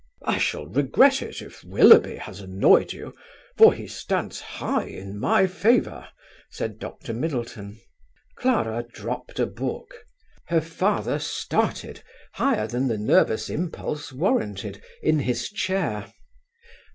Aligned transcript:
"I 0.25 0.39
shall 0.39 0.65
regret 0.65 1.21
it, 1.21 1.43
if 1.43 1.63
Willoughby 1.63 2.15
has 2.15 2.39
annoyed 2.41 2.91
you, 2.91 3.13
for 3.55 3.71
he 3.71 3.85
stands 3.85 4.39
high 4.41 4.85
in 4.87 5.19
my 5.19 5.45
favour," 5.45 6.07
said 6.49 6.79
Dr. 6.79 7.13
Middleton. 7.13 7.79
Clara 8.35 8.83
dropped 8.91 9.37
a 9.37 9.45
book. 9.45 10.07
Her 10.45 10.59
father 10.59 11.19
started 11.19 12.01
higher 12.33 12.65
than 12.65 12.87
the 12.87 12.97
nervous 12.97 13.47
impulse 13.47 14.11
warranted 14.11 14.81
in 15.03 15.19
his 15.19 15.51
chair. 15.51 16.11